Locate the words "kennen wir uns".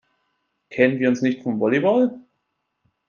0.71-1.21